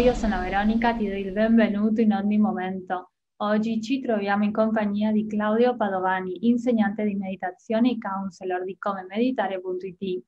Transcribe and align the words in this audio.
io 0.00 0.14
sono 0.14 0.40
Veronica, 0.40 0.96
ti 0.96 1.06
do 1.06 1.14
il 1.14 1.30
benvenuto 1.30 2.00
in 2.00 2.14
ogni 2.14 2.38
momento. 2.38 3.10
Oggi 3.42 3.82
ci 3.82 4.00
troviamo 4.00 4.44
in 4.44 4.52
compagnia 4.52 5.12
di 5.12 5.26
Claudio 5.26 5.76
Padovani, 5.76 6.48
insegnante 6.48 7.04
di 7.04 7.14
meditazione 7.14 7.90
e 7.90 7.98
counselor 7.98 8.64
di 8.64 8.78
comemeditare.it. 8.78 10.24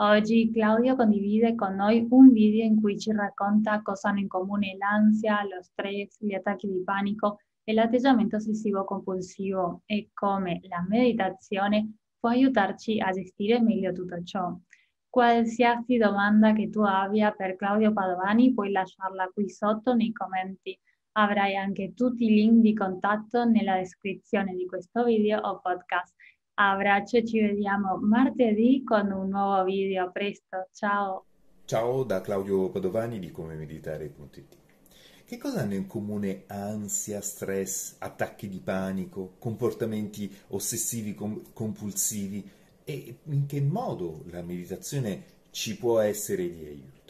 Oggi 0.00 0.50
Claudio 0.52 0.96
condivide 0.96 1.54
con 1.54 1.76
noi 1.76 2.04
un 2.10 2.32
video 2.32 2.64
in 2.64 2.80
cui 2.80 2.98
ci 2.98 3.12
racconta 3.12 3.80
cosa 3.80 4.08
hanno 4.08 4.18
in 4.18 4.26
comune 4.26 4.76
l'ansia, 4.76 5.44
lo 5.44 5.62
stress, 5.62 6.16
gli 6.18 6.34
attacchi 6.34 6.66
di 6.66 6.82
panico 6.82 7.38
e 7.62 7.74
l'atteggiamento 7.74 8.36
ossessivo 8.36 8.84
compulsivo 8.84 9.82
e 9.86 10.10
come 10.12 10.58
la 10.68 10.84
meditazione 10.88 11.92
può 12.18 12.30
aiutarci 12.30 12.98
a 12.98 13.12
gestire 13.12 13.60
meglio 13.60 13.92
tutto 13.92 14.20
ciò. 14.24 14.52
Qualsiasi 15.12 15.98
domanda 15.98 16.54
che 16.54 16.70
tu 16.70 16.80
abbia 16.80 17.32
per 17.32 17.56
Claudio 17.56 17.92
Padovani 17.92 18.54
puoi 18.54 18.70
lasciarla 18.70 19.28
qui 19.34 19.46
sotto 19.50 19.94
nei 19.94 20.10
commenti. 20.10 20.74
Avrai 21.18 21.54
anche 21.54 21.92
tutti 21.92 22.24
i 22.24 22.30
link 22.30 22.62
di 22.62 22.72
contatto 22.72 23.44
nella 23.44 23.76
descrizione 23.76 24.54
di 24.54 24.64
questo 24.64 25.04
video 25.04 25.38
o 25.40 25.60
podcast. 25.60 26.14
Abbraccio, 26.54 27.22
ci 27.24 27.42
vediamo 27.42 27.98
martedì 27.98 28.82
con 28.82 29.10
un 29.10 29.28
nuovo 29.28 29.64
video. 29.64 30.06
A 30.06 30.10
presto, 30.10 30.68
ciao! 30.72 31.26
Ciao 31.66 32.04
da 32.04 32.22
Claudio 32.22 32.70
Padovani 32.70 33.18
di 33.18 33.30
comemeditare.it. 33.30 34.56
Che 35.26 35.36
cosa 35.36 35.60
hanno 35.60 35.74
in 35.74 35.86
comune 35.86 36.44
ansia, 36.46 37.20
stress, 37.20 37.96
attacchi 37.98 38.48
di 38.48 38.60
panico, 38.60 39.34
comportamenti 39.38 40.34
ossessivi 40.48 41.14
compulsivi? 41.14 42.60
E 42.84 43.16
in 43.24 43.46
che 43.46 43.60
modo 43.60 44.24
la 44.30 44.42
meditazione 44.42 45.24
ci 45.50 45.76
può 45.76 46.00
essere 46.00 46.50
di 46.50 46.64
aiuto. 46.64 47.00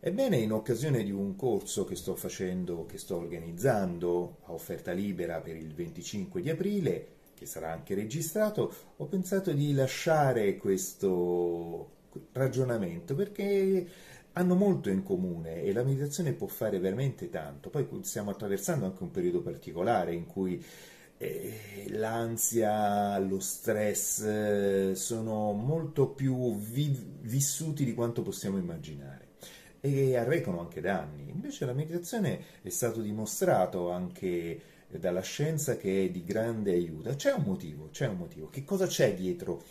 Ebbene, 0.00 0.38
in 0.38 0.52
occasione 0.52 1.02
di 1.02 1.10
un 1.10 1.36
corso 1.36 1.84
che 1.84 1.94
sto 1.94 2.14
facendo, 2.14 2.86
che 2.86 2.96
sto 2.96 3.16
organizzando 3.16 4.38
a 4.44 4.52
offerta 4.52 4.92
libera 4.92 5.40
per 5.40 5.56
il 5.56 5.74
25 5.74 6.40
di 6.40 6.48
aprile, 6.48 7.08
che 7.34 7.46
sarà 7.46 7.72
anche 7.72 7.94
registrato, 7.94 8.72
ho 8.96 9.06
pensato 9.06 9.52
di 9.52 9.72
lasciare 9.72 10.56
questo 10.56 11.98
ragionamento 12.32 13.14
perché 13.14 13.86
hanno 14.32 14.54
molto 14.54 14.90
in 14.90 15.02
comune 15.02 15.62
e 15.62 15.72
la 15.72 15.82
meditazione 15.82 16.32
può 16.32 16.46
fare 16.46 16.78
veramente 16.78 17.28
tanto. 17.28 17.68
Poi 17.68 17.86
stiamo 18.02 18.30
attraversando 18.30 18.86
anche 18.86 19.02
un 19.02 19.10
periodo 19.10 19.40
particolare 19.40 20.14
in 20.14 20.26
cui 20.26 20.64
l'ansia, 21.88 23.18
lo 23.18 23.40
stress 23.40 24.20
eh, 24.22 24.92
sono 24.94 25.52
molto 25.52 26.08
più 26.08 26.56
vi- 26.56 27.18
vissuti 27.20 27.84
di 27.84 27.94
quanto 27.94 28.22
possiamo 28.22 28.56
immaginare 28.56 29.28
e 29.80 30.16
arrecano 30.16 30.60
anche 30.60 30.80
danni. 30.80 31.28
Invece 31.30 31.66
la 31.66 31.72
meditazione 31.72 32.40
è 32.62 32.68
stato 32.70 33.00
dimostrato 33.00 33.90
anche 33.90 34.60
dalla 34.88 35.20
scienza 35.20 35.76
che 35.76 36.06
è 36.06 36.10
di 36.10 36.24
grande 36.24 36.72
aiuto. 36.72 37.14
C'è 37.14 37.32
un 37.32 37.44
motivo, 37.44 37.88
c'è 37.90 38.06
un 38.06 38.16
motivo. 38.16 38.48
Che 38.48 38.64
cosa 38.64 38.86
c'è 38.86 39.14
dietro 39.14 39.62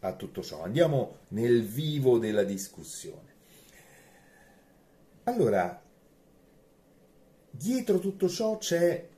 a 0.00 0.12
tutto 0.12 0.42
ciò? 0.42 0.62
Andiamo 0.62 1.18
nel 1.28 1.64
vivo 1.64 2.18
della 2.18 2.42
discussione. 2.42 3.34
Allora, 5.24 5.82
dietro 7.50 7.98
tutto 7.98 8.28
ciò 8.28 8.58
c'è 8.58 9.14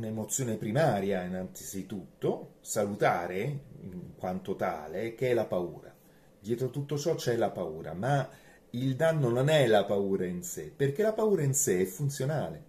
un'emozione 0.00 0.56
primaria 0.56 1.22
innanzitutto, 1.22 2.54
salutare 2.60 3.60
in 3.82 4.14
quanto 4.16 4.56
tale, 4.56 5.14
che 5.14 5.30
è 5.30 5.34
la 5.34 5.44
paura. 5.44 5.94
Dietro 6.40 6.70
tutto 6.70 6.96
ciò 6.96 7.14
c'è 7.14 7.36
la 7.36 7.50
paura, 7.50 7.92
ma 7.92 8.26
il 8.70 8.96
danno 8.96 9.28
non 9.28 9.48
è 9.50 9.66
la 9.66 9.84
paura 9.84 10.24
in 10.24 10.42
sé, 10.42 10.72
perché 10.74 11.02
la 11.02 11.12
paura 11.12 11.42
in 11.42 11.54
sé 11.54 11.82
è 11.82 11.84
funzionale. 11.84 12.64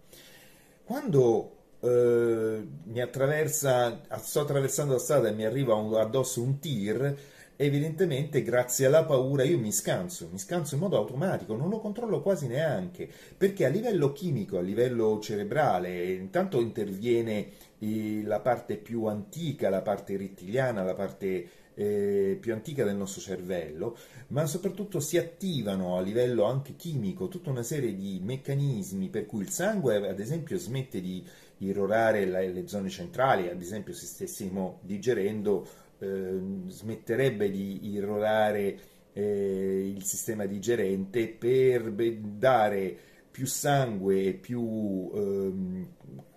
Quando 0.84 1.56
eh, 1.80 2.68
mi 2.84 3.00
attraversa, 3.00 4.02
sto 4.18 4.42
attraversando 4.42 4.94
la 4.94 5.00
strada 5.00 5.30
e 5.30 5.34
mi 5.34 5.46
arriva 5.46 5.74
un, 5.74 5.96
addosso 5.96 6.42
un 6.42 6.60
tir, 6.60 7.18
evidentemente 7.56 8.42
grazie 8.42 8.86
alla 8.88 9.06
paura 9.06 9.44
io 9.44 9.58
mi 9.58 9.72
scanso, 9.72 10.30
mi 10.32 10.40
scanso 10.40 10.76
in 10.76 10.82
modo 10.82 10.98
automatico, 10.98 11.56
non 11.56 11.70
lo 11.70 11.80
controllo 11.80 12.22
quasi 12.22 12.48
neanche, 12.48 13.10
perché 13.38 13.66
a 13.66 13.70
livello 13.70 14.12
chimico, 14.12 14.58
a 14.58 14.62
livello 14.62 15.20
cerebrale, 15.20 16.12
intanto 16.14 16.60
interviene 16.60 17.50
eh, 17.80 18.22
la 18.24 18.40
parte 18.40 18.78
più 18.78 19.06
antica, 19.06 19.70
la 19.70 19.82
parte 19.82 20.18
rettiliana, 20.18 20.84
la 20.84 20.96
parte 20.96 21.50
eh, 21.74 22.38
più 22.40 22.54
antica 22.54 22.84
del 22.84 22.96
nostro 22.96 23.22
cervello, 23.22 23.98
ma 24.28 24.46
soprattutto 24.46 25.00
si 25.00 25.18
attivano 25.18 25.98
a 25.98 26.02
livello 26.02 26.44
anche 26.44 26.76
chimico 26.76 27.28
tutta 27.28 27.50
una 27.50 27.64
serie 27.64 27.96
di 27.96 28.20
meccanismi 28.22 29.10
per 29.10 29.26
cui 29.26 29.42
il 29.42 29.50
sangue, 29.50 30.08
ad 30.08 30.20
esempio, 30.20 30.58
smette 30.58 31.02
di 31.02 31.26
irrorare 31.60 32.26
le 32.26 32.68
zone 32.68 32.90
centrali, 32.90 33.50
ad 33.50 33.62
esempio 33.62 33.94
se 33.94 34.06
stessimo 34.06 34.80
digerendo 34.82 35.68
Ehm, 36.02 36.68
smetterebbe 36.68 37.52
di 37.52 37.92
irrorare 37.92 38.80
eh, 39.14 39.94
il 39.96 40.04
sistema 40.04 40.46
digerente 40.46 41.28
per 41.28 41.92
dare 41.92 42.98
più 43.30 43.46
sangue 43.46 44.24
e 44.26 44.34
più 44.34 45.12
ehm, 45.14 45.88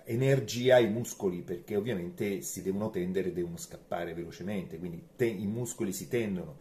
energia 0.05 0.77
ai 0.77 0.89
muscoli 0.91 1.41
perché 1.41 1.77
ovviamente 1.77 2.43
si 2.43 2.63
devono 2.63 2.91
tendere, 2.91 3.33
devono 3.33 3.57
scappare 3.57 4.13
velocemente, 4.13 4.79
quindi 4.79 5.03
te- 5.17 5.25
i 5.27 5.47
muscoli 5.47 5.93
si 5.93 6.09
tendono 6.09 6.59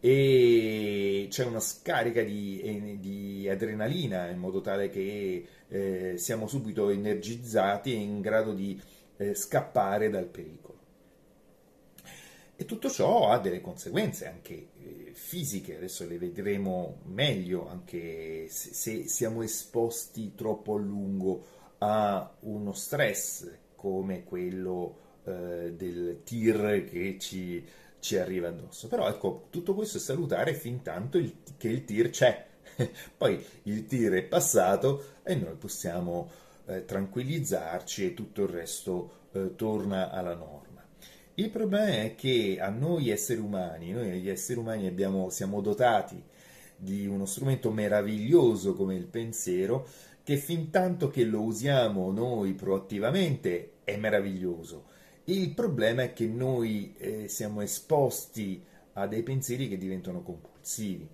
e 0.00 1.28
c'è 1.30 1.44
una 1.46 1.60
scarica 1.60 2.22
di, 2.22 2.98
di 3.00 3.48
adrenalina 3.48 4.28
in 4.28 4.38
modo 4.38 4.60
tale 4.60 4.88
che 4.90 5.46
eh, 5.68 6.14
siamo 6.16 6.46
subito 6.48 6.90
energizzati 6.90 7.92
e 7.92 7.96
in 7.96 8.20
grado 8.20 8.52
di 8.52 8.78
eh, 9.16 9.34
scappare 9.34 10.10
dal 10.10 10.26
pericolo. 10.26 10.63
E 12.56 12.64
tutto 12.66 12.88
ciò 12.88 13.30
ha 13.30 13.38
delle 13.38 13.60
conseguenze 13.60 14.28
anche 14.28 14.68
eh, 14.78 15.10
fisiche, 15.12 15.76
adesso 15.76 16.06
le 16.06 16.18
vedremo 16.18 17.00
meglio, 17.06 17.68
anche 17.68 18.46
se, 18.48 19.08
siamo 19.08 19.42
esposti 19.42 20.34
troppo 20.36 20.76
a 20.76 20.78
lungo 20.78 21.44
a 21.78 22.32
uno 22.40 22.72
stress 22.72 23.50
come 23.74 24.22
quello 24.22 24.98
eh, 25.24 25.72
del 25.76 26.20
tir 26.22 26.84
che 26.84 27.18
ci, 27.18 27.66
ci, 27.98 28.16
arriva 28.16 28.48
addosso. 28.48 28.86
Però 28.86 29.08
ecco, 29.08 29.48
tutto 29.50 29.74
questo 29.74 29.98
è 29.98 30.00
salutare 30.00 30.54
fin 30.54 30.82
tanto 30.82 31.18
il, 31.18 31.38
che 31.56 31.68
il 31.68 31.84
tir 31.84 32.10
c'è. 32.10 32.46
Poi 33.16 33.44
il 33.64 33.86
tir 33.86 34.12
è 34.12 34.22
passato 34.22 35.16
e 35.24 35.34
noi 35.34 35.56
possiamo 35.56 36.30
eh, 36.66 36.84
tranquillizzarci 36.84 38.06
e 38.06 38.14
tutto 38.14 38.42
il 38.42 38.48
resto 38.48 39.10
eh, 39.32 39.56
torna 39.56 40.10
alla 40.10 40.34
norma. 40.34 40.73
Il 41.36 41.50
problema 41.50 41.88
è 41.88 42.14
che 42.14 42.58
a 42.60 42.68
noi 42.68 43.10
esseri 43.10 43.40
umani, 43.40 43.90
noi 43.90 44.20
gli 44.20 44.28
esseri 44.28 44.60
umani 44.60 44.86
abbiamo, 44.86 45.30
siamo 45.30 45.60
dotati 45.60 46.22
di 46.76 47.08
uno 47.08 47.26
strumento 47.26 47.72
meraviglioso 47.72 48.74
come 48.74 48.94
il 48.94 49.06
pensiero, 49.06 49.88
che 50.22 50.36
fin 50.36 50.70
tanto 50.70 51.10
che 51.10 51.24
lo 51.24 51.40
usiamo 51.40 52.12
noi 52.12 52.52
proattivamente 52.52 53.72
è 53.82 53.96
meraviglioso. 53.96 54.84
Il 55.24 55.54
problema 55.54 56.02
è 56.02 56.12
che 56.12 56.26
noi 56.28 56.94
eh, 56.98 57.26
siamo 57.26 57.62
esposti 57.62 58.62
a 58.92 59.08
dei 59.08 59.24
pensieri 59.24 59.68
che 59.68 59.76
diventano 59.76 60.22
compulsivi, 60.22 61.08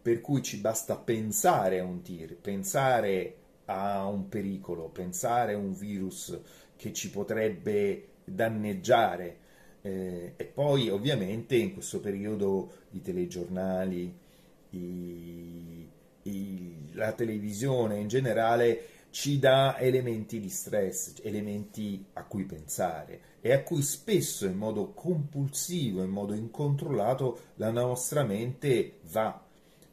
per 0.00 0.20
cui 0.20 0.40
ci 0.42 0.58
basta 0.58 0.96
pensare 0.96 1.80
a 1.80 1.84
un 1.84 2.00
tir, 2.00 2.36
pensare 2.36 3.36
a 3.64 4.06
un 4.06 4.28
pericolo, 4.28 4.88
pensare 4.88 5.54
a 5.54 5.58
un 5.58 5.74
virus 5.74 6.38
che 6.76 6.92
ci 6.92 7.10
potrebbe 7.10 8.10
danneggiare, 8.24 9.38
eh, 9.86 10.32
e 10.34 10.44
poi 10.46 10.88
ovviamente 10.88 11.56
in 11.56 11.74
questo 11.74 12.00
periodo 12.00 12.70
i 12.92 13.02
telegiornali, 13.02 14.16
i, 14.70 15.88
i, 16.22 16.76
la 16.92 17.12
televisione 17.12 17.98
in 17.98 18.08
generale 18.08 18.86
ci 19.10 19.38
dà 19.38 19.78
elementi 19.78 20.40
di 20.40 20.48
stress, 20.48 21.16
elementi 21.22 22.02
a 22.14 22.24
cui 22.24 22.44
pensare 22.44 23.20
e 23.42 23.52
a 23.52 23.62
cui 23.62 23.82
spesso 23.82 24.46
in 24.46 24.56
modo 24.56 24.92
compulsivo, 24.92 26.02
in 26.02 26.08
modo 26.08 26.32
incontrollato 26.32 27.40
la 27.56 27.70
nostra 27.70 28.24
mente 28.24 29.00
va. 29.12 29.38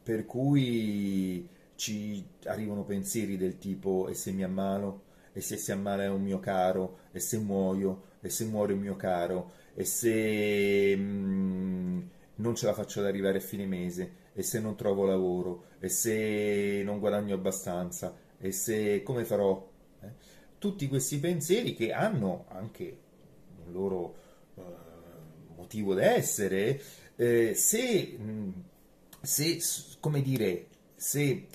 Per 0.02 0.24
cui 0.24 1.46
ci 1.76 2.24
arrivano 2.44 2.82
pensieri 2.84 3.36
del 3.36 3.58
tipo 3.58 4.08
e 4.08 4.14
se 4.14 4.32
mi 4.32 4.42
ammalo, 4.42 5.02
e 5.34 5.42
se 5.42 5.58
si 5.58 5.70
ammala 5.70 6.10
un 6.10 6.22
mio 6.22 6.40
caro, 6.40 6.96
e 7.12 7.20
se 7.20 7.36
muoio, 7.36 8.10
e 8.22 8.28
se 8.28 8.44
muore 8.44 8.72
un 8.72 8.78
mio 8.78 8.96
caro, 8.96 9.52
e 9.74 9.84
se 9.84 10.96
mh, 10.96 11.02
mm, 11.02 12.00
non 12.36 12.54
ce 12.54 12.66
la 12.66 12.72
faccio 12.72 13.00
ad 13.00 13.06
arrivare 13.06 13.38
a 13.38 13.40
fine 13.40 13.66
mese, 13.66 14.20
e 14.32 14.42
se 14.42 14.60
non 14.60 14.76
trovo 14.76 15.04
lavoro, 15.04 15.64
e 15.80 15.88
se 15.88 16.82
non 16.84 17.00
guadagno 17.00 17.34
abbastanza, 17.34 18.16
e 18.38 18.52
se 18.52 19.02
come 19.02 19.24
farò? 19.24 19.68
Eh? 20.00 20.30
Tutti 20.58 20.88
questi 20.88 21.18
pensieri 21.18 21.74
che 21.74 21.92
hanno 21.92 22.46
anche 22.48 22.98
un 23.64 23.72
loro 23.72 24.14
uh, 24.54 24.62
motivo 25.56 25.94
d'essere, 25.94 26.80
eh, 27.16 27.54
se, 27.54 28.16
mh, 28.16 28.30
mm, 28.30 28.50
se, 29.20 29.58
come 29.98 30.22
dire, 30.22 30.68
se 30.94 31.48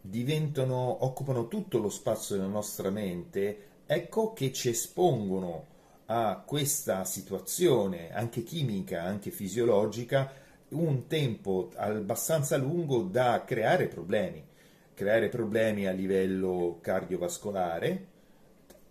diventano, 0.00 1.04
occupano 1.04 1.48
tutto 1.48 1.78
lo 1.78 1.90
spazio 1.90 2.36
della 2.36 2.48
nostra 2.48 2.90
mente, 2.90 3.67
ecco 3.90 4.34
che 4.34 4.52
ci 4.52 4.68
espongono 4.68 5.64
a 6.06 6.42
questa 6.44 7.04
situazione, 7.04 8.12
anche 8.12 8.42
chimica, 8.42 9.02
anche 9.02 9.30
fisiologica, 9.30 10.30
un 10.70 11.06
tempo 11.06 11.70
abbastanza 11.76 12.58
lungo 12.58 13.02
da 13.02 13.44
creare 13.46 13.86
problemi. 13.86 14.44
Creare 14.92 15.30
problemi 15.30 15.86
a 15.86 15.92
livello 15.92 16.78
cardiovascolare, 16.82 18.06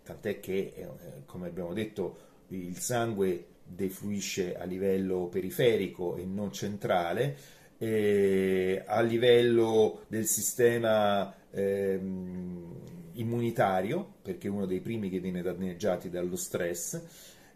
tant'è 0.04 0.40
che, 0.40 0.74
eh, 0.76 0.88
come 1.28 1.48
abbiamo 1.48 1.74
detto, 1.74 2.18
il 2.48 2.78
sangue 2.78 3.46
defluisce 3.64 4.58
a 4.58 4.64
livello 4.64 5.28
periferico 5.28 6.16
e 6.16 6.26
non 6.26 6.52
centrale, 6.52 7.38
e 7.78 8.82
a 8.84 9.02
livello 9.02 10.06
del 10.08 10.26
sistema 10.26 11.36
ehm, 11.52 12.67
immunitario, 13.20 14.16
perché 14.22 14.48
è 14.48 14.52
uno 14.52 14.66
dei 14.66 14.82
primi 14.82 15.10
che 15.10 15.20
viene 15.20 15.42
danneggiati 15.42 16.10
dallo 16.10 16.36
stress, 16.36 17.02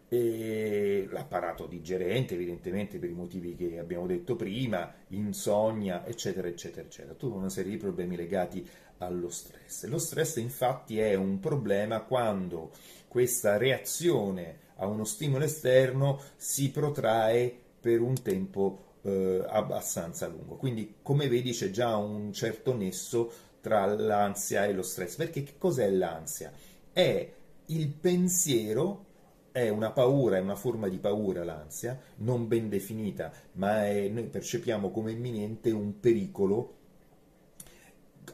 l'apparato 0.08 1.66
digerente, 1.66 2.34
evidentemente 2.34 2.98
per 2.98 3.08
i 3.08 3.14
motivi 3.14 3.54
che 3.56 3.78
abbiamo 3.78 4.06
detto 4.06 4.36
prima, 4.36 4.92
insonnia, 5.08 6.06
eccetera, 6.06 6.48
eccetera, 6.48 6.86
eccetera, 6.86 7.14
tutta 7.14 7.36
una 7.36 7.48
serie 7.48 7.70
di 7.70 7.78
problemi 7.78 8.16
legati 8.16 8.68
allo 8.98 9.30
stress. 9.30 9.86
Lo 9.86 9.98
stress 9.98 10.36
infatti 10.36 10.98
è 10.98 11.14
un 11.14 11.40
problema 11.40 12.02
quando 12.02 12.72
questa 13.08 13.56
reazione 13.56 14.58
a 14.76 14.86
uno 14.86 15.04
stimolo 15.04 15.44
esterno 15.44 16.20
si 16.36 16.70
protrae 16.70 17.54
per 17.80 18.00
un 18.00 18.20
tempo 18.20 18.96
eh, 19.02 19.44
abbastanza 19.48 20.26
lungo. 20.26 20.56
Quindi, 20.56 20.96
come 21.02 21.28
vedi, 21.28 21.52
c'è 21.52 21.70
già 21.70 21.96
un 21.96 22.32
certo 22.32 22.74
nesso 22.74 23.32
tra 23.62 23.86
l'ansia 23.86 24.66
e 24.66 24.74
lo 24.74 24.82
stress. 24.82 25.16
Perché 25.16 25.42
che 25.42 25.54
cos'è 25.56 25.88
l'ansia? 25.88 26.52
È 26.92 27.32
il 27.66 27.88
pensiero, 27.88 29.06
è 29.52 29.68
una 29.70 29.92
paura, 29.92 30.36
è 30.36 30.40
una 30.40 30.56
forma 30.56 30.88
di 30.88 30.98
paura 30.98 31.44
l'ansia, 31.44 31.98
non 32.16 32.48
ben 32.48 32.68
definita, 32.68 33.32
ma 33.52 33.86
è, 33.86 34.08
noi 34.08 34.24
percepiamo 34.24 34.90
come 34.90 35.12
imminente 35.12 35.70
un 35.70 35.98
pericolo 36.00 36.76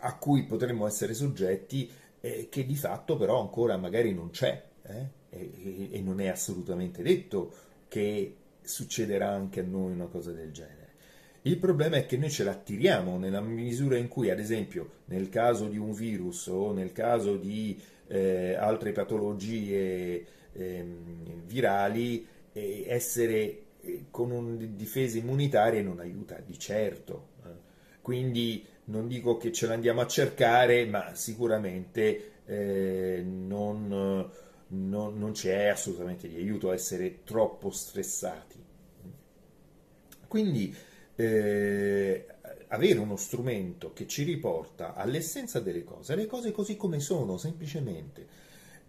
a 0.00 0.16
cui 0.16 0.44
potremmo 0.44 0.86
essere 0.86 1.14
soggetti 1.14 1.90
eh, 2.20 2.48
che 2.50 2.66
di 2.66 2.76
fatto 2.76 3.16
però 3.16 3.40
ancora 3.40 3.76
magari 3.76 4.12
non 4.12 4.30
c'è 4.30 4.62
eh? 4.82 5.08
e, 5.30 5.88
e 5.92 6.00
non 6.00 6.20
è 6.20 6.28
assolutamente 6.28 7.02
detto 7.02 7.52
che 7.88 8.36
succederà 8.60 9.30
anche 9.30 9.60
a 9.60 9.64
noi 9.64 9.92
una 9.92 10.06
cosa 10.06 10.32
del 10.32 10.52
genere. 10.52 10.77
Il 11.42 11.58
problema 11.58 11.96
è 11.96 12.06
che 12.06 12.16
noi 12.16 12.30
ce 12.30 12.44
l'attiriamo 12.44 13.16
nella 13.16 13.40
misura 13.40 13.96
in 13.96 14.08
cui, 14.08 14.30
ad 14.30 14.38
esempio, 14.38 14.90
nel 15.06 15.28
caso 15.28 15.68
di 15.68 15.78
un 15.78 15.92
virus 15.92 16.46
o 16.48 16.72
nel 16.72 16.92
caso 16.92 17.36
di 17.36 17.80
eh, 18.08 18.54
altre 18.54 18.92
patologie 18.92 20.26
eh, 20.52 20.86
virali, 21.46 22.26
eh, 22.52 22.84
essere 22.88 23.62
con 24.10 24.74
difese 24.74 25.18
immunitarie 25.18 25.82
non 25.82 26.00
aiuta 26.00 26.40
di 26.44 26.58
certo. 26.58 27.28
Eh. 27.44 27.48
Quindi 28.02 28.64
non 28.84 29.06
dico 29.06 29.36
che 29.36 29.52
ce 29.52 29.66
l'andiamo 29.66 30.00
a 30.00 30.06
cercare, 30.06 30.86
ma 30.86 31.14
sicuramente 31.14 32.32
eh, 32.46 33.22
non, 33.24 34.30
non, 34.68 35.18
non 35.18 35.32
c'è 35.32 35.66
assolutamente 35.66 36.28
di 36.28 36.36
aiuto 36.36 36.72
essere 36.72 37.22
troppo 37.24 37.70
stressati. 37.70 38.56
Quindi 40.26 40.74
eh, 41.18 42.26
avere 42.68 42.98
uno 43.00 43.16
strumento 43.16 43.92
che 43.92 44.06
ci 44.06 44.22
riporta 44.22 44.94
all'essenza 44.94 45.58
delle 45.58 45.82
cose, 45.82 46.12
alle 46.12 46.26
cose 46.26 46.52
così 46.52 46.76
come 46.76 47.00
sono, 47.00 47.36
semplicemente, 47.36 48.26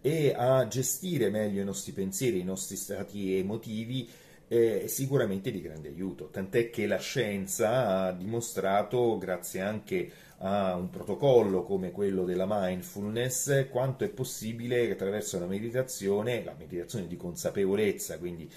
e 0.00 0.32
a 0.34 0.66
gestire 0.68 1.28
meglio 1.28 1.60
i 1.60 1.64
nostri 1.64 1.90
pensieri, 1.90 2.38
i 2.38 2.44
nostri 2.44 2.76
stati 2.76 3.34
emotivi, 3.36 4.08
è 4.46 4.84
sicuramente 4.86 5.50
di 5.50 5.60
grande 5.60 5.88
aiuto. 5.88 6.28
Tant'è 6.28 6.70
che 6.70 6.86
la 6.86 6.98
scienza 6.98 8.04
ha 8.04 8.12
dimostrato, 8.12 9.18
grazie 9.18 9.60
anche 9.60 10.10
a 10.38 10.74
un 10.74 10.88
protocollo 10.88 11.62
come 11.64 11.90
quello 11.90 12.24
della 12.24 12.46
mindfulness, 12.48 13.68
quanto 13.68 14.04
è 14.04 14.08
possibile 14.08 14.90
attraverso 14.90 15.38
la 15.38 15.46
meditazione, 15.46 16.44
la 16.44 16.54
meditazione 16.56 17.06
di 17.06 17.16
consapevolezza, 17.16 18.18
quindi 18.18 18.50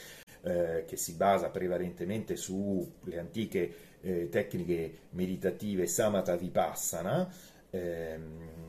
eh, 0.43 0.83
che 0.85 0.97
si 0.97 1.13
basa 1.13 1.49
prevalentemente 1.49 2.35
sulle 2.35 3.17
antiche 3.17 3.73
eh, 4.01 4.29
tecniche 4.29 4.99
meditative 5.11 5.87
Samatha 5.87 6.35
Vipassana. 6.35 7.31
Ehm, 7.69 8.61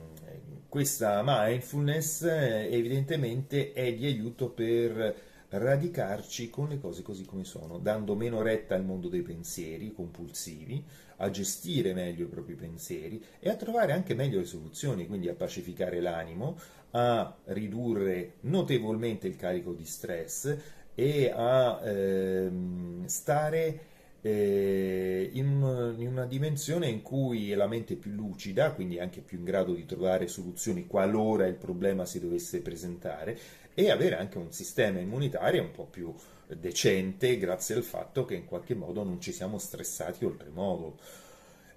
questa 0.69 1.23
mindfulness 1.25 2.23
eh, 2.23 2.69
evidentemente 2.71 3.73
è 3.73 3.94
di 3.94 4.06
aiuto 4.06 4.50
per 4.50 5.32
radicarci 5.50 6.50
con 6.50 6.69
le 6.69 6.81
cose 6.81 7.03
così 7.03 7.25
come 7.25 7.44
sono, 7.44 7.79
dando 7.79 8.17
meno 8.17 8.43
retta 8.43 8.75
al 8.75 8.85
mondo 8.85 9.09
dei 9.09 9.23
pensieri 9.23 9.93
compulsivi, 9.93 10.82
a 11.19 11.31
gestire 11.31 11.94
meglio 11.94 12.25
i 12.25 12.29
propri 12.29 12.55
pensieri 12.55 13.23
e 13.38 13.49
a 13.49 13.55
trovare 13.55 13.93
anche 13.93 14.15
meglio 14.15 14.41
le 14.41 14.47
soluzioni, 14.47 15.06
quindi 15.06 15.29
a 15.29 15.35
pacificare 15.35 16.00
l'animo, 16.00 16.59
a 16.91 17.37
ridurre 17.47 18.35
notevolmente 18.41 19.29
il 19.29 19.37
carico 19.37 19.73
di 19.73 19.85
stress 19.85 20.56
e 20.94 21.32
a 21.35 21.81
ehm, 21.85 23.06
stare 23.06 23.81
eh, 24.20 25.31
in, 25.32 25.94
in, 25.99 26.06
una 26.06 26.25
dimensione 26.25 26.88
in 26.88 27.02
cui 27.02 27.52
la 27.52 27.67
mente 27.67 27.94
è 27.94 27.96
più 27.96 28.12
lucida, 28.12 28.73
quindi 28.73 28.99
anche 28.99 29.20
più 29.20 29.38
in 29.38 29.44
grado 29.44 29.75
di 29.75 29.85
trovare 29.85 30.29
soluzioni 30.29 30.87
qualora 30.87 31.46
il 31.46 31.56
problema 31.56 32.06
si 32.06 32.20
dovesse 32.20 32.61
presentare 32.61 33.38
e 33.75 33.91
avere 33.91 34.17
anche 34.17 34.38
un 34.38 34.52
sistema 34.52 35.00
immunitario 35.00 35.62
un 35.62 35.73
po' 35.73 35.85
più 35.85 36.14
decente 36.46 37.37
grazie 37.38 37.75
al 37.75 37.82
fatto 37.82 38.25
che 38.25 38.35
in 38.35 38.44
qualche 38.44 38.75
modo 38.75 39.02
non 39.02 39.20
ci 39.20 39.32
siamo 39.32 39.58
stressati 39.58 40.25
oltremodo. 40.25 40.99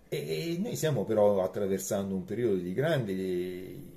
E 0.10 0.58
noi 0.62 0.78
stiamo 0.78 1.04
però 1.04 1.44
attraversando 1.44 2.16
un 2.16 2.24
periodo 2.24 2.56
di 2.56 2.74
grandi, 2.74 3.92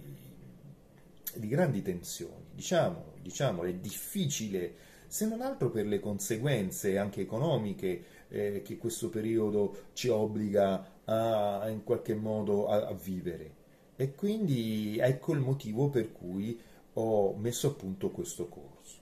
di 1.35 1.49
grandi 1.49 1.83
tensioni, 1.83 2.47
diciamo, 2.53 3.13
diciamo, 3.23 3.63
è 3.63 3.73
difficile 3.75 4.75
se 5.11 5.27
non 5.27 5.41
altro 5.41 5.71
per 5.71 5.87
le 5.87 5.99
conseguenze 5.99 6.97
anche 6.97 7.21
economiche 7.21 8.05
eh, 8.29 8.63
che 8.65 8.77
questo 8.77 9.09
periodo 9.09 9.87
ci 9.93 10.07
obbliga 10.07 11.01
a, 11.05 11.69
in 11.69 11.83
qualche 11.83 12.15
modo 12.15 12.69
a, 12.69 12.87
a 12.87 12.93
vivere. 12.93 13.59
E 13.97 14.15
quindi 14.15 14.99
ecco 15.01 15.33
il 15.33 15.41
motivo 15.41 15.89
per 15.89 16.13
cui 16.13 16.57
ho 16.93 17.35
messo 17.35 17.67
a 17.67 17.73
punto 17.73 18.11
questo 18.11 18.47
corso. 18.47 18.99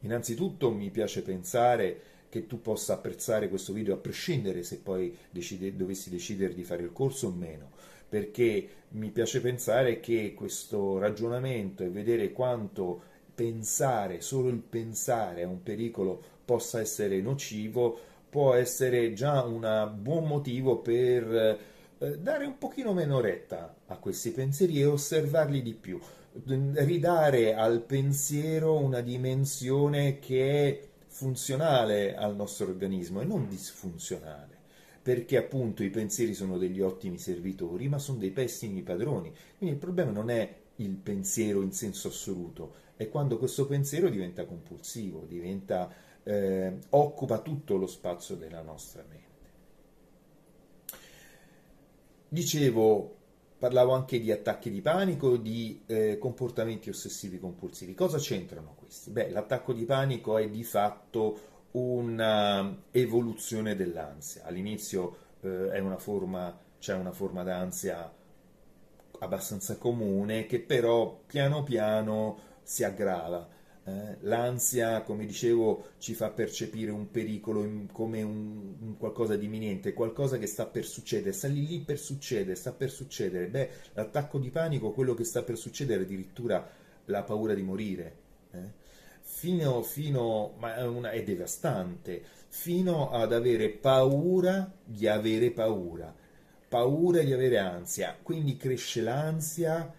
Innanzitutto 0.00 0.70
mi 0.70 0.88
piace 0.88 1.20
pensare 1.20 2.00
che 2.30 2.46
tu 2.46 2.62
possa 2.62 2.94
apprezzare 2.94 3.50
questo 3.50 3.74
video 3.74 3.92
a 3.92 3.98
prescindere 3.98 4.62
se 4.62 4.78
poi 4.78 5.14
decide, 5.28 5.76
dovessi 5.76 6.08
decidere 6.08 6.54
di 6.54 6.64
fare 6.64 6.82
il 6.82 6.94
corso 6.94 7.26
o 7.26 7.30
meno, 7.30 7.72
perché 8.08 8.68
mi 8.92 9.10
piace 9.10 9.42
pensare 9.42 10.00
che 10.00 10.32
questo 10.32 10.96
ragionamento 10.96 11.82
e 11.82 11.90
vedere 11.90 12.32
quanto 12.32 13.10
pensare, 13.34 14.20
solo 14.20 14.48
il 14.48 14.58
pensare 14.58 15.42
a 15.42 15.48
un 15.48 15.62
pericolo 15.62 16.22
possa 16.44 16.80
essere 16.80 17.20
nocivo, 17.20 17.98
può 18.28 18.54
essere 18.54 19.12
già 19.12 19.42
un 19.42 19.92
buon 20.00 20.26
motivo 20.26 20.78
per 20.78 21.58
eh, 21.98 22.18
dare 22.18 22.46
un 22.46 22.58
pochino 22.58 22.92
meno 22.92 23.20
retta 23.20 23.74
a 23.86 23.96
questi 23.96 24.30
pensieri 24.30 24.80
e 24.80 24.86
osservarli 24.86 25.62
di 25.62 25.74
più, 25.74 26.00
ridare 26.44 27.54
al 27.54 27.82
pensiero 27.82 28.78
una 28.78 29.00
dimensione 29.00 30.18
che 30.18 30.68
è 30.68 30.88
funzionale 31.08 32.16
al 32.16 32.34
nostro 32.34 32.66
organismo 32.66 33.20
e 33.20 33.24
non 33.24 33.48
disfunzionale 33.48 34.60
perché 35.02 35.36
appunto 35.36 35.82
i 35.82 35.90
pensieri 35.90 36.32
sono 36.32 36.56
degli 36.58 36.80
ottimi 36.80 37.18
servitori, 37.18 37.88
ma 37.88 37.98
sono 37.98 38.18
dei 38.18 38.30
pessimi 38.30 38.82
padroni. 38.82 39.32
Quindi 39.58 39.74
il 39.74 39.80
problema 39.80 40.12
non 40.12 40.30
è 40.30 40.54
il 40.76 40.94
pensiero 40.94 41.60
in 41.62 41.72
senso 41.72 42.08
assoluto, 42.08 42.74
è 43.02 43.08
quando 43.08 43.38
questo 43.38 43.66
pensiero 43.66 44.08
diventa 44.08 44.44
compulsivo, 44.44 45.24
diventa, 45.26 45.92
eh, 46.22 46.78
occupa 46.90 47.40
tutto 47.40 47.76
lo 47.76 47.86
spazio 47.86 48.36
della 48.36 48.62
nostra 48.62 49.04
mente. 49.08 49.20
Dicevo, 52.28 53.16
parlavo 53.58 53.92
anche 53.92 54.18
di 54.18 54.32
attacchi 54.32 54.70
di 54.70 54.80
panico, 54.80 55.36
di 55.36 55.82
eh, 55.86 56.18
comportamenti 56.18 56.88
ossessivi 56.88 57.38
compulsivi. 57.38 57.94
Cosa 57.94 58.18
c'entrano 58.18 58.74
questi? 58.74 59.10
Beh, 59.10 59.30
l'attacco 59.30 59.72
di 59.72 59.84
panico 59.84 60.38
è 60.38 60.48
di 60.48 60.64
fatto 60.64 61.50
un'evoluzione 61.72 63.76
dell'ansia. 63.76 64.44
All'inizio 64.44 65.16
eh, 65.42 65.78
una 65.80 65.98
forma, 65.98 66.58
c'è 66.78 66.94
una 66.94 67.12
forma 67.12 67.42
d'ansia 67.42 68.10
abbastanza 69.20 69.76
comune 69.76 70.46
che 70.46 70.60
però 70.60 71.20
piano 71.26 71.62
piano 71.62 72.50
si 72.62 72.84
aggrava. 72.84 73.60
Eh, 73.84 74.18
l'ansia, 74.20 75.02
come 75.02 75.26
dicevo, 75.26 75.86
ci 75.98 76.14
fa 76.14 76.30
percepire 76.30 76.92
un 76.92 77.10
pericolo 77.10 77.68
come 77.90 78.22
un, 78.22 78.74
un 78.80 78.96
qualcosa 78.96 79.36
di 79.36 79.46
imminente, 79.46 79.92
qualcosa 79.92 80.38
che 80.38 80.46
sta 80.46 80.66
per 80.66 80.84
succedere, 80.84 81.32
sta 81.32 81.48
lì 81.48 81.66
lì 81.66 81.80
per 81.80 81.98
succedere, 81.98 82.54
sta 82.54 82.72
per 82.72 82.90
succedere. 82.90 83.48
Beh, 83.48 83.70
l'attacco 83.94 84.38
di 84.38 84.50
panico, 84.50 84.92
quello 84.92 85.14
che 85.14 85.24
sta 85.24 85.42
per 85.42 85.56
succedere, 85.56 86.02
addirittura 86.04 86.64
la 87.06 87.22
paura 87.24 87.54
di 87.54 87.62
morire. 87.62 88.16
Eh? 88.52 88.80
Fino, 89.20 89.82
fino, 89.82 90.54
ma 90.58 90.76
è, 90.76 90.86
una, 90.86 91.10
è 91.10 91.22
devastante, 91.24 92.22
fino 92.48 93.10
ad 93.10 93.32
avere 93.32 93.70
paura 93.70 94.72
di 94.84 95.08
avere 95.08 95.50
paura, 95.50 96.14
paura 96.68 97.20
di 97.22 97.32
avere 97.32 97.58
ansia. 97.58 98.16
Quindi 98.22 98.56
cresce 98.56 99.00
l'ansia 99.00 99.92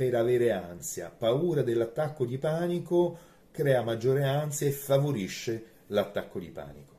per 0.00 0.14
avere 0.14 0.50
ansia, 0.50 1.10
paura 1.10 1.60
dell'attacco 1.60 2.24
di 2.24 2.38
panico 2.38 3.18
crea 3.50 3.82
maggiore 3.82 4.24
ansia 4.24 4.66
e 4.66 4.70
favorisce 4.70 5.64
l'attacco 5.88 6.38
di 6.38 6.48
panico. 6.48 6.94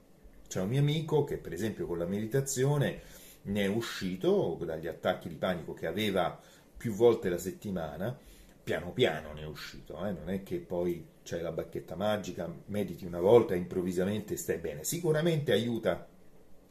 C'è 0.48 0.62
un 0.62 0.70
mio 0.70 0.82
amico 0.82 1.24
che 1.24 1.38
per 1.38 1.52
esempio 1.52 1.88
con 1.88 1.98
la 1.98 2.06
meditazione 2.06 3.02
ne 3.46 3.64
è 3.64 3.66
uscito 3.66 4.56
dagli 4.64 4.86
attacchi 4.86 5.30
di 5.30 5.34
panico 5.34 5.74
che 5.74 5.88
aveva 5.88 6.40
più 6.78 6.94
volte 6.94 7.30
la 7.30 7.40
settimana, 7.40 8.16
piano 8.64 8.92
piano 8.92 9.34
ne 9.34 9.42
è 9.42 9.48
uscito, 9.48 10.06
eh? 10.06 10.12
non 10.12 10.30
è 10.30 10.44
che 10.44 10.60
poi 10.60 11.04
c'è 11.24 11.42
la 11.42 11.52
bacchetta 11.52 11.96
magica, 11.96 12.54
mediti 12.66 13.08
una 13.08 13.20
volta 13.20 13.56
e 13.56 13.58
improvvisamente 13.58 14.38
stai 14.38 14.60
bene. 14.60 14.84
Sicuramente 14.84 15.52
aiuta, 15.52 16.06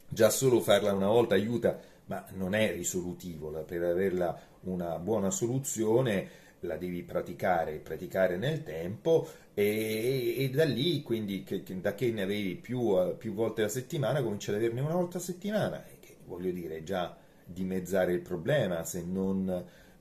già 0.07 0.29
solo 0.29 0.61
farla 0.61 0.93
una 0.93 1.09
volta 1.09 1.35
aiuta, 1.35 1.77
ma 2.11 2.25
non 2.33 2.53
è 2.55 2.73
risolutivo, 2.73 3.49
per 3.63 3.83
averla 3.83 4.37
una 4.63 4.99
buona 4.99 5.31
soluzione 5.31 6.39
la 6.61 6.75
devi 6.75 7.03
praticare, 7.03 7.77
praticare 7.77 8.35
nel 8.35 8.63
tempo 8.63 9.25
e, 9.53 10.35
e 10.37 10.49
da 10.49 10.65
lì, 10.65 11.01
quindi, 11.03 11.43
che, 11.43 11.63
che, 11.63 11.79
da 11.79 11.95
che 11.95 12.11
ne 12.11 12.23
avevi 12.23 12.55
più, 12.55 12.99
eh, 12.99 13.15
più, 13.17 13.33
volte 13.33 13.63
a 13.63 13.69
settimana, 13.69 14.21
cominci 14.21 14.49
ad 14.49 14.57
averne 14.57 14.81
una 14.81 14.93
volta 14.93 15.19
a 15.19 15.21
settimana, 15.21 15.81
che 16.01 16.17
voglio 16.25 16.51
dire, 16.51 16.83
già 16.83 17.15
dimezzare 17.45 18.11
il 18.11 18.21
problema, 18.21 18.83
se 18.83 19.03
non 19.03 19.49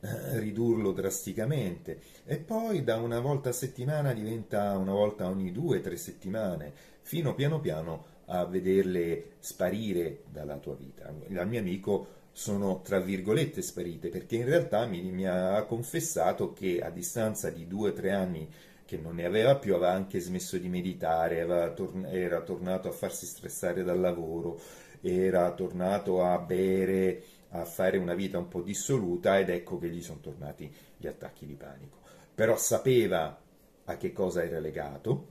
eh, 0.00 0.38
ridurlo 0.40 0.90
drasticamente. 0.90 2.00
E 2.24 2.38
poi 2.38 2.82
da 2.82 2.96
una 2.96 3.20
volta 3.20 3.50
a 3.50 3.52
settimana 3.52 4.12
diventa 4.12 4.76
una 4.76 4.92
volta 4.92 5.28
ogni 5.28 5.52
due 5.52 5.80
tre 5.80 5.96
settimane, 5.96 6.72
fino 7.02 7.36
piano 7.36 7.60
piano 7.60 8.04
a 8.32 8.44
vederle 8.44 9.32
sparire 9.40 10.22
dalla 10.30 10.56
tua 10.58 10.74
vita. 10.74 11.12
Il 11.28 11.46
mio 11.46 11.58
amico 11.58 12.18
sono 12.32 12.80
tra 12.82 13.00
virgolette 13.00 13.60
sparite 13.60 14.08
perché 14.08 14.36
in 14.36 14.44
realtà 14.44 14.86
mi, 14.86 15.02
mi 15.02 15.26
ha 15.26 15.64
confessato 15.64 16.52
che 16.52 16.80
a 16.80 16.90
distanza 16.90 17.50
di 17.50 17.66
due 17.66 17.90
o 17.90 17.92
tre 17.92 18.12
anni 18.12 18.48
che 18.84 18.96
non 18.96 19.16
ne 19.16 19.24
aveva 19.24 19.56
più, 19.56 19.74
aveva 19.74 19.92
anche 19.92 20.20
smesso 20.20 20.58
di 20.58 20.68
meditare, 20.68 21.44
tor- 21.74 22.06
era 22.06 22.40
tornato 22.42 22.88
a 22.88 22.92
farsi 22.92 23.26
stressare 23.26 23.82
dal 23.82 24.00
lavoro, 24.00 24.60
era 25.00 25.52
tornato 25.52 26.24
a 26.24 26.38
bere, 26.38 27.22
a 27.50 27.64
fare 27.64 27.98
una 27.98 28.14
vita 28.14 28.38
un 28.38 28.48
po' 28.48 28.62
dissoluta 28.62 29.38
ed 29.38 29.48
ecco 29.48 29.78
che 29.78 29.88
gli 29.88 30.02
sono 30.02 30.20
tornati 30.20 30.72
gli 30.96 31.06
attacchi 31.06 31.46
di 31.46 31.54
panico. 31.54 31.98
Però 32.34 32.56
sapeva 32.56 33.40
a 33.84 33.96
che 33.96 34.12
cosa 34.12 34.44
era 34.44 34.58
legato, 34.58 35.26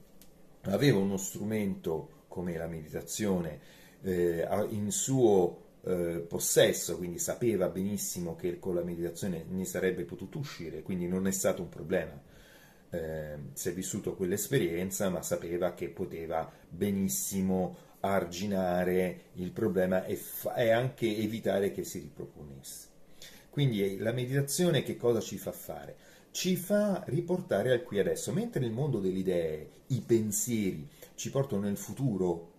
aveva 0.64 1.00
uno 1.00 1.18
strumento 1.18 2.18
come 2.30 2.56
la 2.56 2.68
meditazione 2.68 3.60
eh, 4.02 4.48
in 4.70 4.92
suo 4.92 5.64
eh, 5.84 6.26
possesso, 6.26 6.96
quindi 6.96 7.20
sapeva 7.20 7.68
benissimo 7.68 8.38
che 8.38 8.58
con 8.60 8.76
la 8.76 8.84
meditazione 8.84 9.44
ne 9.50 9.66
sarebbe 9.66 10.04
potuto 10.04 10.38
uscire, 10.38 10.82
quindi 10.82 11.10
non 11.10 11.28
è 11.28 11.32
stato 11.32 11.62
un 11.62 11.70
problema 11.70 12.28
eh, 12.92 13.38
si 13.54 13.70
è 13.70 13.74
vissuto 13.74 14.16
quell'esperienza, 14.16 15.10
ma 15.10 15.22
sapeva 15.22 15.74
che 15.74 15.90
poteva 15.90 16.52
benissimo 16.68 17.88
arginare 18.02 19.22
il 19.34 19.52
problema 19.52 20.06
e, 20.06 20.16
fa- 20.16 20.56
e 20.56 20.72
anche 20.72 21.16
evitare 21.18 21.72
che 21.72 21.84
si 21.84 22.00
riproponesse. 22.00 22.88
Quindi 23.50 23.98
la 23.98 24.12
meditazione 24.12 24.84
che 24.84 24.96
cosa 24.96 25.20
ci 25.20 25.38
fa 25.38 25.52
fare? 25.52 25.96
Ci 26.32 26.56
fa 26.56 27.04
riportare 27.08 27.72
al 27.72 27.84
qui 27.84 28.00
adesso, 28.00 28.32
mentre 28.32 28.60
nel 28.60 28.72
mondo 28.72 29.00
delle 29.00 29.20
idee 29.20 29.70
i 29.88 30.02
pensieri 30.02 30.88
ci 31.16 31.32
portano 31.32 31.64
nel 31.64 31.78
futuro 31.78 32.52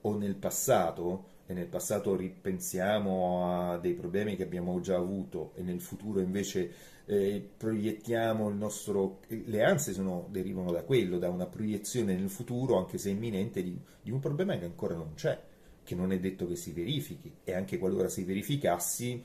o 0.00 0.16
nel 0.16 0.36
passato, 0.36 1.36
e 1.50 1.54
nel 1.54 1.66
passato 1.66 2.14
ripensiamo 2.14 3.70
a 3.70 3.78
dei 3.78 3.94
problemi 3.94 4.36
che 4.36 4.42
abbiamo 4.42 4.80
già 4.80 4.96
avuto 4.96 5.52
e 5.54 5.62
nel 5.62 5.80
futuro 5.80 6.20
invece 6.20 6.70
eh, 7.06 7.42
proiettiamo 7.56 8.50
il 8.50 8.54
nostro... 8.54 9.20
le 9.28 9.64
ansie 9.64 9.94
sono, 9.94 10.28
derivano 10.30 10.70
da 10.72 10.82
quello, 10.82 11.18
da 11.18 11.30
una 11.30 11.46
proiezione 11.46 12.14
nel 12.14 12.28
futuro, 12.28 12.76
anche 12.76 12.98
se 12.98 13.08
imminente, 13.08 13.62
di, 13.62 13.80
di 14.02 14.10
un 14.10 14.20
problema 14.20 14.58
che 14.58 14.66
ancora 14.66 14.94
non 14.94 15.14
c'è, 15.14 15.40
che 15.82 15.94
non 15.94 16.12
è 16.12 16.20
detto 16.20 16.46
che 16.46 16.54
si 16.54 16.72
verifichi 16.72 17.32
e 17.44 17.54
anche 17.54 17.78
qualora 17.78 18.10
si 18.10 18.24
verificassi, 18.24 19.24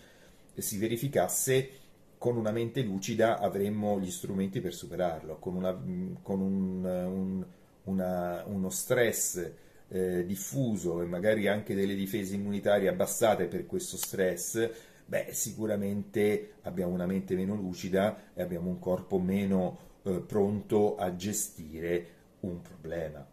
si 0.62 0.78
verificasse 0.78 1.82
con 2.18 2.38
una 2.38 2.52
mente 2.52 2.82
lucida 2.82 3.40
avremmo 3.40 4.00
gli 4.00 4.10
strumenti 4.10 4.62
per 4.62 4.74
superarlo, 4.74 5.40
con, 5.40 5.56
una, 5.56 5.74
con 6.22 6.40
un, 6.40 6.86
un, 6.86 7.46
una, 7.84 8.44
uno 8.46 8.70
stress 8.70 9.52
eh, 9.90 10.26
diffuso 10.26 11.02
e 11.02 11.06
magari 11.06 11.48
anche 11.48 11.76
delle 11.76 11.96
difese 11.96 12.36
immunitarie 12.36 12.88
abbassate 12.88 13.48
per 13.48 13.66
questo 13.66 13.98
stress, 13.98 14.70
beh, 15.06 15.28
sicuramente 15.32 16.54
abbiamo 16.62 16.94
una 16.94 17.06
mente 17.06 17.36
meno 17.36 17.56
lucida 17.56 18.32
e 18.34 18.42
abbiamo 18.42 18.70
un 18.70 18.80
corpo 18.80 19.20
meno 19.20 19.78
eh, 20.04 20.22
pronto 20.26 20.96
a 20.96 21.16
gestire 21.16 22.08
un 22.40 22.62
problema. 22.62 23.28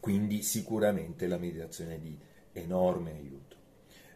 Quindi 0.00 0.42
sicuramente 0.42 1.26
la 1.26 1.38
meditazione 1.38 1.96
è 1.96 1.98
di 1.98 2.18
enorme 2.52 3.12
aiuto. 3.12 3.56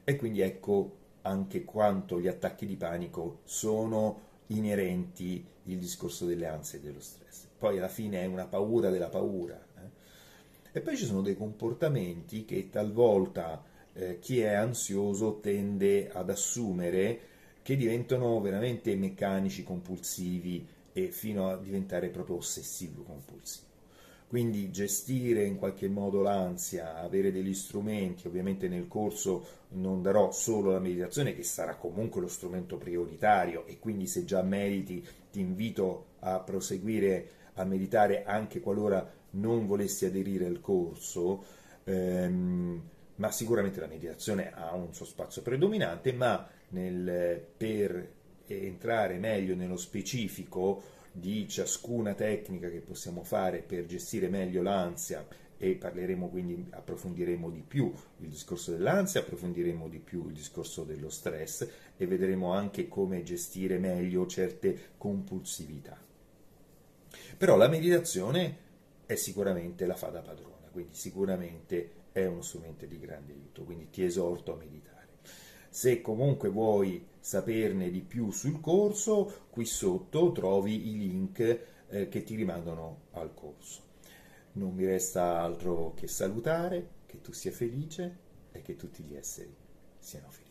E 0.04 0.16
quindi 0.16 0.40
ecco 0.40 0.96
anche 1.28 1.64
quanto 1.64 2.18
gli 2.20 2.26
attacchi 2.26 2.66
di 2.66 2.76
panico 2.76 3.40
sono 3.44 4.26
inerenti 4.48 5.44
il 5.64 5.78
discorso 5.78 6.24
delle 6.24 6.46
ansie 6.46 6.78
e 6.78 6.82
dello 6.82 7.00
stress. 7.00 7.46
Poi 7.58 7.78
alla 7.78 7.88
fine 7.88 8.22
è 8.22 8.26
una 8.26 8.46
paura 8.46 8.90
della 8.90 9.08
paura. 9.08 9.60
Eh? 9.76 10.76
E 10.78 10.80
poi 10.80 10.96
ci 10.96 11.04
sono 11.04 11.20
dei 11.20 11.36
comportamenti 11.36 12.44
che 12.44 12.70
talvolta 12.70 13.62
eh, 13.92 14.18
chi 14.20 14.40
è 14.40 14.54
ansioso 14.54 15.38
tende 15.40 16.10
ad 16.10 16.30
assumere 16.30 17.20
che 17.62 17.76
diventano 17.76 18.40
veramente 18.40 18.94
meccanici, 18.96 19.64
compulsivi 19.64 20.66
e 20.92 21.10
fino 21.10 21.48
a 21.50 21.56
diventare 21.56 22.08
proprio 22.08 22.36
ossessivo 22.36 23.02
compulsivo. 23.02 23.67
Quindi 24.28 24.70
gestire 24.70 25.44
in 25.44 25.56
qualche 25.56 25.88
modo 25.88 26.20
l'ansia, 26.20 26.98
avere 26.98 27.32
degli 27.32 27.54
strumenti, 27.54 28.26
ovviamente 28.26 28.68
nel 28.68 28.86
corso 28.86 29.46
non 29.70 30.02
darò 30.02 30.30
solo 30.32 30.70
la 30.70 30.80
meditazione 30.80 31.34
che 31.34 31.42
sarà 31.42 31.76
comunque 31.76 32.20
lo 32.20 32.28
strumento 32.28 32.76
prioritario 32.76 33.64
e 33.66 33.78
quindi 33.78 34.06
se 34.06 34.26
già 34.26 34.42
meriti 34.42 35.02
ti 35.32 35.40
invito 35.40 36.08
a 36.20 36.40
proseguire 36.40 37.28
a 37.54 37.64
meditare 37.64 38.24
anche 38.24 38.60
qualora 38.60 39.10
non 39.30 39.66
volessi 39.66 40.04
aderire 40.04 40.44
al 40.44 40.60
corso. 40.60 41.44
Ehm, 41.84 42.82
ma 43.14 43.30
sicuramente 43.30 43.80
la 43.80 43.86
meditazione 43.86 44.52
ha 44.52 44.74
un 44.74 44.92
suo 44.92 45.06
spazio 45.06 45.40
predominante, 45.40 46.12
ma 46.12 46.46
nel, 46.68 47.42
per 47.56 48.16
entrare 48.46 49.16
meglio 49.18 49.54
nello 49.54 49.76
specifico 49.76 50.96
di 51.12 51.48
ciascuna 51.48 52.14
tecnica 52.14 52.68
che 52.68 52.80
possiamo 52.80 53.22
fare 53.22 53.60
per 53.60 53.86
gestire 53.86 54.28
meglio 54.28 54.62
l'ansia 54.62 55.26
e 55.60 55.74
parleremo 55.74 56.28
quindi, 56.28 56.66
approfondiremo 56.70 57.50
di 57.50 57.64
più 57.66 57.92
il 58.18 58.28
discorso 58.28 58.70
dell'ansia, 58.70 59.20
approfondiremo 59.20 59.88
di 59.88 59.98
più 59.98 60.28
il 60.28 60.34
discorso 60.34 60.84
dello 60.84 61.10
stress 61.10 61.68
e 61.96 62.06
vedremo 62.06 62.52
anche 62.52 62.86
come 62.86 63.24
gestire 63.24 63.78
meglio 63.78 64.26
certe 64.26 64.90
compulsività. 64.96 66.00
Però 67.36 67.56
la 67.56 67.68
meditazione 67.68 68.66
è 69.04 69.16
sicuramente 69.16 69.84
la 69.86 69.96
fa 69.96 70.08
da 70.08 70.20
padrona, 70.20 70.68
quindi 70.70 70.94
sicuramente 70.94 71.92
è 72.12 72.24
uno 72.26 72.42
strumento 72.42 72.86
di 72.86 72.98
grande 72.98 73.32
aiuto, 73.32 73.64
quindi 73.64 73.90
ti 73.90 74.04
esorto 74.04 74.52
a 74.52 74.56
meditare. 74.56 75.06
Se 75.70 76.00
comunque 76.00 76.48
vuoi 76.48 77.04
saperne 77.28 77.90
di 77.90 78.00
più 78.00 78.30
sul 78.30 78.58
corso, 78.58 79.48
qui 79.50 79.66
sotto 79.66 80.32
trovi 80.32 80.88
i 80.88 80.96
link 80.96 81.60
eh, 81.90 82.08
che 82.08 82.22
ti 82.22 82.34
rimandano 82.34 83.08
al 83.10 83.34
corso. 83.34 83.82
Non 84.52 84.72
mi 84.72 84.86
resta 84.86 85.38
altro 85.42 85.92
che 85.92 86.08
salutare, 86.08 86.88
che 87.04 87.20
tu 87.20 87.32
sia 87.32 87.52
felice 87.52 88.16
e 88.50 88.62
che 88.62 88.76
tutti 88.76 89.02
gli 89.02 89.14
esseri 89.14 89.54
siano 89.98 90.30
felici. 90.30 90.47